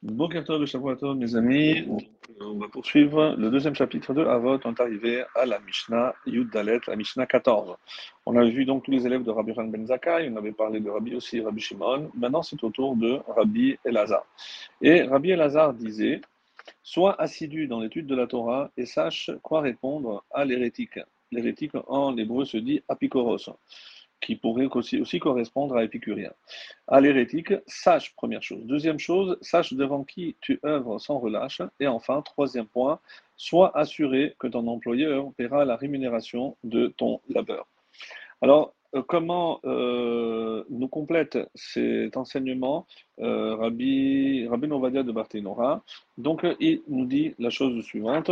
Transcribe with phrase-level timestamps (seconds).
[0.00, 1.84] Bon Tov, Shavuot mes amis.
[2.40, 4.60] On va poursuivre le deuxième chapitre de Avot.
[4.64, 7.74] On est arrivé à la Mishnah Yud Dalet, la Mishnah 14.
[8.24, 10.78] On a vu donc tous les élèves de Rabbi Ran Ben Zakkai, on avait parlé
[10.78, 12.12] de Rabbi aussi, Rabbi Shimon.
[12.14, 14.24] Maintenant, c'est au tour de Rabbi Elazar.
[14.80, 16.20] Et Rabbi Elazar disait
[16.84, 21.00] Sois assidu dans l'étude de la Torah et sache quoi répondre à l'hérétique.
[21.32, 23.50] L'hérétique en hébreu se dit apikoros
[24.20, 26.32] qui pourrait aussi, correspondre à épicurien.
[26.86, 28.64] À l'hérétique, sache, première chose.
[28.64, 31.62] Deuxième chose, sache devant qui tu œuvres sans relâche.
[31.80, 33.00] Et enfin, troisième point,
[33.36, 37.66] sois assuré que ton employeur paiera la rémunération de ton labeur.
[38.42, 42.86] Alors, euh, comment euh, nous complète cet enseignement
[43.20, 45.82] euh, Rabbi, Rabbi Novadia de Barthénora?
[46.16, 48.30] Donc, il nous dit la chose suivante.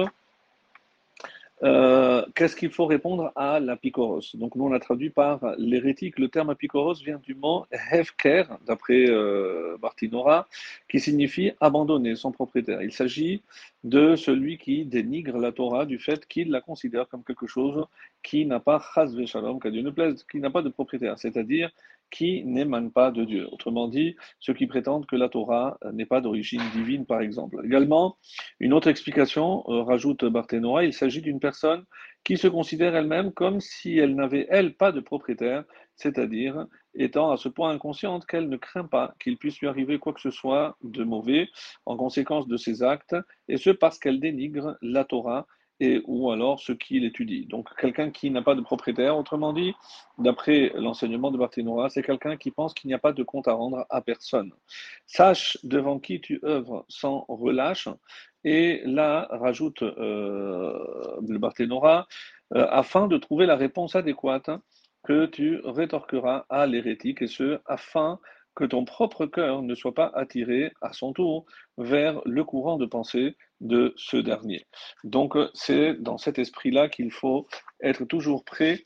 [1.62, 4.20] Euh, qu'est-ce qu'il faut répondre à l'apicoros?
[4.34, 6.18] Donc, nous, on a traduit par l'hérétique.
[6.18, 10.48] Le terme apicoros vient du mot hefker, d'après euh, Bartinora,
[10.88, 12.82] qui signifie abandonner son propriétaire.
[12.82, 13.42] Il s'agit
[13.84, 17.86] de celui qui dénigre la Torah du fait qu'il la considère comme quelque chose
[18.22, 18.82] qui n'a pas
[19.26, 21.70] shalom, qui n'a pas de propriétaire, c'est-à-dire
[22.10, 23.48] qui n'émane pas de Dieu.
[23.52, 27.60] Autrement dit, ceux qui prétendent que la Torah n'est pas d'origine divine, par exemple.
[27.64, 28.16] Également,
[28.60, 31.84] une autre explication, euh, rajoute Barthénois, il s'agit d'une personne
[32.24, 37.36] qui se considère elle-même comme si elle n'avait, elle, pas de propriétaire, c'est-à-dire étant à
[37.36, 40.76] ce point inconsciente qu'elle ne craint pas qu'il puisse lui arriver quoi que ce soit
[40.82, 41.48] de mauvais
[41.84, 43.16] en conséquence de ses actes,
[43.48, 45.46] et ce parce qu'elle dénigre la Torah
[45.80, 47.46] et ou alors ce qu'il étudie.
[47.46, 49.74] Donc quelqu'un qui n'a pas de propriétaire, autrement dit,
[50.18, 53.52] d'après l'enseignement de Barthénois, c'est quelqu'un qui pense qu'il n'y a pas de compte à
[53.52, 54.52] rendre à personne.
[55.06, 57.88] Sache devant qui tu œuvres sans relâche,
[58.44, 62.06] et là rajoute euh, le Barthénois,
[62.54, 64.50] euh, afin de trouver la réponse adéquate
[65.04, 68.18] que tu rétorqueras à l'hérétique, et ce, afin
[68.56, 71.44] que ton propre cœur ne soit pas attiré à son tour
[71.78, 74.66] vers le courant de pensée de ce dernier.
[75.04, 77.46] Donc c'est dans cet esprit-là qu'il faut
[77.80, 78.82] être toujours prêt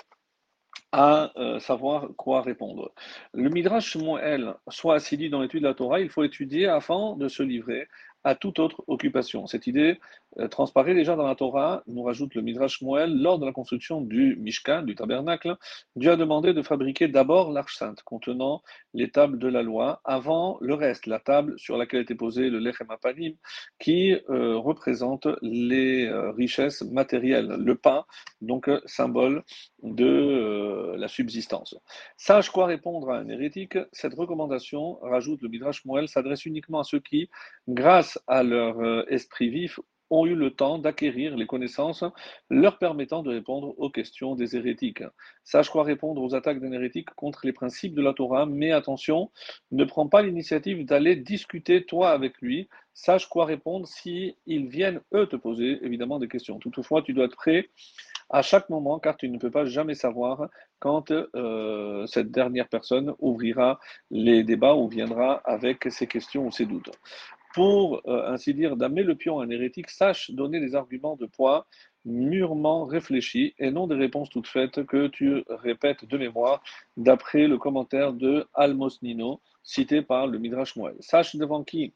[0.92, 2.92] à euh, savoir quoi répondre.
[3.32, 7.28] Le Midrash Moël, soit assidu dans l'étude de la Torah, il faut étudier avant de
[7.28, 7.86] se livrer
[8.24, 9.46] à toute autre occupation.
[9.46, 9.98] Cette idée
[10.38, 14.00] euh, transparaît déjà dans la Torah, nous rajoute le Midrash Moël, lors de la construction
[14.00, 15.56] du Mishkan, du tabernacle,
[15.96, 18.62] Dieu a demandé de fabriquer d'abord l'arche sainte contenant
[18.94, 22.58] les tables de la loi, avant le reste, la table sur laquelle était posé le
[22.58, 23.34] Lechem Apanim,
[23.78, 28.04] qui euh, représente les euh, richesses matérielles, le pain,
[28.40, 29.42] donc symbole
[29.82, 31.76] de la subsistance.
[32.16, 36.84] Sache quoi répondre à un hérétique, cette recommandation, rajoute le Midrash Moël, s'adresse uniquement à
[36.84, 37.28] ceux qui,
[37.68, 39.80] grâce à leur euh, esprit vif,
[40.10, 42.04] ont eu le temps d'acquérir les connaissances
[42.50, 45.04] leur permettant de répondre aux questions des hérétiques.
[45.44, 49.30] Sache quoi répondre aux attaques d'un hérétique contre les principes de la Torah, mais attention,
[49.70, 52.68] ne prends pas l'initiative d'aller discuter toi avec lui.
[52.92, 56.58] Sache quoi répondre si ils viennent eux te poser évidemment des questions.
[56.58, 57.70] Toutefois, tu dois être prêt
[58.30, 60.48] à chaque moment, car tu ne peux pas jamais savoir
[60.78, 63.80] quand euh, cette dernière personne ouvrira
[64.10, 66.90] les débats ou viendra avec ses questions ou ses doutes
[67.54, 71.26] pour euh, ainsi dire d'amener le pion à un hérétique, sache donner des arguments de
[71.26, 71.66] poids
[72.04, 76.62] mûrement réfléchis et non des réponses toutes faites que tu répètes de mémoire
[76.96, 80.96] d'après le commentaire de Almos Nino cité par le Midrash Moël.
[81.00, 81.92] Sache devant qui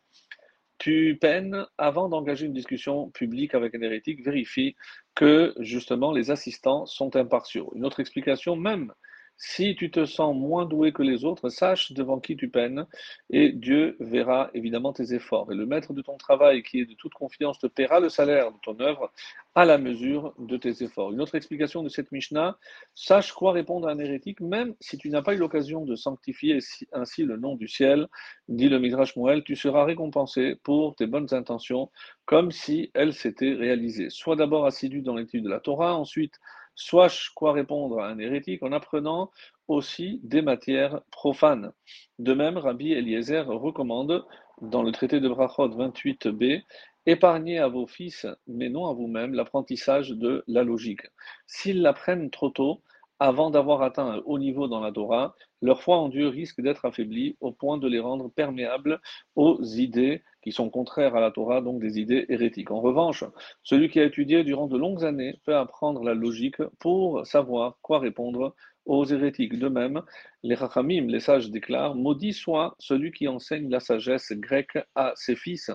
[0.79, 4.75] tu peines avant d'engager une discussion publique avec un hérétique, vérifie
[5.15, 7.73] que justement les assistants sont impartiaux.
[7.75, 8.93] Une autre explication, même
[9.37, 12.87] si tu te sens moins doué que les autres, sache devant qui tu peines,
[13.31, 15.51] et Dieu verra évidemment tes efforts.
[15.53, 18.53] Et le maître de ton travail, qui est de toute confiance, te paiera le salaire
[18.53, 19.13] de ton œuvre
[19.55, 21.13] à la mesure de tes efforts.
[21.13, 22.59] Une autre explication de cette Mishnah,
[22.95, 26.59] sache quoi répondre à un hérétique, même si tu n'as pas eu l'occasion de sanctifier
[26.93, 28.09] ainsi le nom du ciel,
[28.49, 31.91] dit le Midrash Moël, tu seras récompensé pour tes bonnes intentions,
[32.25, 34.11] comme si elles s'étaient réalisées.
[34.11, 36.41] Sois d'abord assidu dans l'étude de la Torah, ensuite
[36.75, 39.31] soit quoi répondre à un hérétique en apprenant
[39.69, 41.73] aussi des matières profanes.
[42.19, 44.25] De même, Rabbi Eliezer recommande
[44.61, 46.63] dans le traité de Brachot 28b
[47.07, 51.03] Épargnez à vos fils, mais non à vous-même, l'apprentissage de la logique.
[51.47, 52.81] S'ils l'apprennent trop tôt,
[53.19, 56.87] avant d'avoir atteint un haut niveau dans la Torah, leur foi en Dieu risque d'être
[56.87, 59.01] affaiblie au point de les rendre perméables
[59.37, 62.71] aux idées qui sont contraires à la Torah, donc des idées hérétiques.
[62.71, 63.25] En revanche,
[63.63, 67.99] celui qui a étudié durant de longues années peut apprendre la logique pour savoir quoi
[67.99, 68.55] répondre
[68.85, 69.59] aux hérétiques.
[69.59, 70.03] De même,
[70.43, 75.35] les Rachamim, les sages déclarent Maudit soit celui qui enseigne la sagesse grecque à ses
[75.35, 75.71] fils,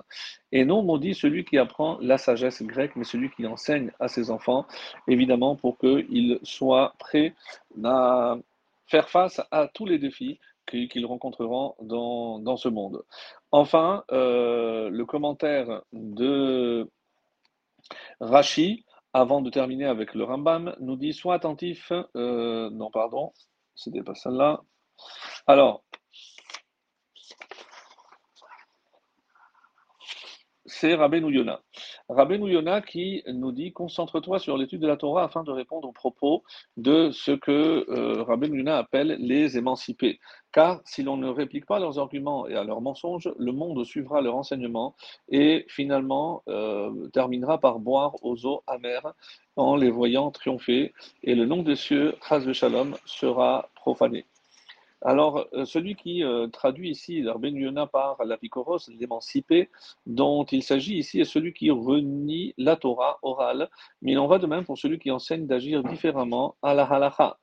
[0.51, 4.30] et non maudit celui qui apprend la sagesse grecque, mais celui qui enseigne à ses
[4.30, 4.68] enfants,
[5.07, 7.33] évidemment pour qu'ils soient prêts
[7.83, 8.38] à
[8.86, 10.39] faire face à tous les défis
[10.69, 13.04] qu'ils rencontreront dans, ce monde.
[13.51, 16.89] Enfin, euh, le commentaire de
[18.19, 21.92] Rashi, avant de terminer avec le Rambam, nous dit Sois attentif.
[22.16, 23.33] Euh, non, pardon,
[23.75, 24.62] c'était pas celle-là.
[25.48, 25.83] Alors,
[30.69, 31.62] c'est Rabbeinu Yona.
[32.07, 35.94] Rabbeinu Yona qui nous dit concentre-toi sur l'étude de la Torah afin de répondre aux
[35.94, 36.44] propos
[36.77, 40.19] de ce que euh, Rabbeinu appelle les émancipés.
[40.51, 44.21] Car si l'on ne réplique pas leurs arguments et à leurs mensonges, le monde suivra
[44.21, 44.95] leur enseignement
[45.30, 49.13] et finalement euh, terminera par boire aux eaux amères
[49.56, 50.94] en les voyant triompher
[51.24, 54.25] et le nom des cieux, Chaz Shalom, sera profané.
[55.01, 59.69] Alors, euh, celui qui euh, traduit ici l'Arben Yona par l'apicoros, l'émancipé,
[60.06, 63.69] dont il s'agit ici, est celui qui renie la Torah orale,
[64.01, 67.38] mais il en va de même pour celui qui enseigne d'agir différemment à la halacha.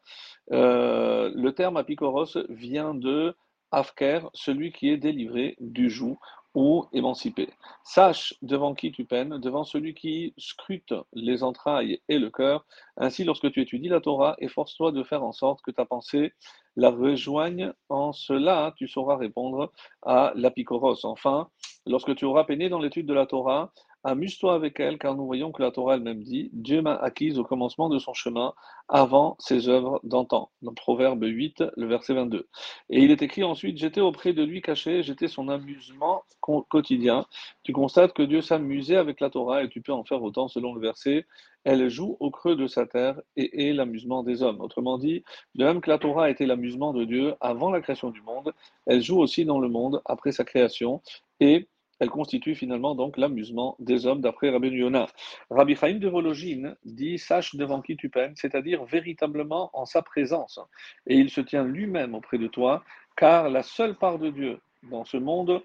[0.53, 3.35] Euh, le terme apicoros vient de
[3.73, 6.19] afker, celui qui est délivré du joug
[6.57, 7.51] ou émancipé.
[7.85, 12.65] Sache devant qui tu peines, devant celui qui scrute les entrailles et le cœur.
[12.97, 16.33] Ainsi, lorsque tu étudies la Torah, efforce-toi de faire en sorte que ta pensée
[16.75, 17.75] la rejoigne.
[17.91, 19.71] En cela, tu sauras répondre
[20.03, 21.05] à l'apicoros.
[21.05, 21.51] Enfin,
[21.85, 23.71] lorsque tu auras peiné dans l'étude de la Torah,
[24.09, 27.43] Amuse-toi avec elle, car nous voyons que la Torah elle-même dit Dieu m'a acquise au
[27.43, 28.55] commencement de son chemin
[28.89, 30.53] avant ses œuvres d'antan.
[30.63, 32.47] Dans Proverbe 8, le verset 22.
[32.91, 37.27] Et il est écrit ensuite J'étais auprès de lui caché, j'étais son amusement quotidien.
[37.65, 40.73] Tu constates que Dieu s'amusait avec la Torah et tu peux en faire autant selon
[40.73, 41.27] le verset
[41.65, 44.61] Elle joue au creux de sa terre et est l'amusement des hommes.
[44.61, 45.25] Autrement dit,
[45.57, 48.53] de même que la Torah était l'amusement de Dieu avant la création du monde,
[48.87, 51.03] elle joue aussi dans le monde après sa création
[51.41, 51.67] et
[51.99, 55.07] elle constitue finalement donc l'amusement des hommes d'après Rabbi Yonah.
[55.51, 60.61] Rabbi Chaim de Vologine dit Sache devant qui tu peines, c'est-à-dire véritablement en sa présence.
[61.07, 62.85] Et il se tient lui-même auprès de toi,
[63.17, 64.61] car la seule part de Dieu
[64.91, 65.63] dans ce monde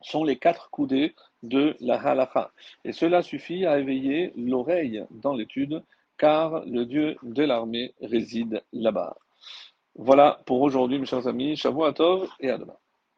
[0.00, 2.50] sont les quatre coudées de la halacha.
[2.84, 5.82] Et cela suffit à éveiller l'oreille dans l'étude,
[6.18, 9.16] car le Dieu de l'armée réside là-bas.
[9.94, 11.56] Voilà pour aujourd'hui, mes chers amis.
[11.56, 12.76] Shavuot Tov et à demain.